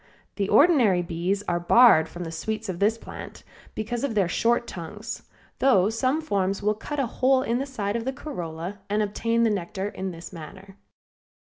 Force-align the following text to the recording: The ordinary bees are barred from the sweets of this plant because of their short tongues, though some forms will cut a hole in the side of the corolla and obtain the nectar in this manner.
The 0.37 0.49
ordinary 0.49 1.03
bees 1.03 1.43
are 1.43 1.59
barred 1.59 2.09
from 2.09 2.23
the 2.23 2.31
sweets 2.31 2.69
of 2.69 2.79
this 2.79 2.97
plant 2.97 3.43
because 3.75 4.03
of 4.03 4.15
their 4.15 4.27
short 4.27 4.65
tongues, 4.65 5.29
though 5.59 5.91
some 5.91 6.21
forms 6.23 6.63
will 6.63 6.73
cut 6.73 6.99
a 6.99 7.05
hole 7.05 7.43
in 7.43 7.59
the 7.59 7.67
side 7.67 7.95
of 7.95 8.05
the 8.05 8.11
corolla 8.11 8.79
and 8.89 9.03
obtain 9.03 9.43
the 9.43 9.51
nectar 9.51 9.89
in 9.89 10.09
this 10.09 10.33
manner. 10.33 10.75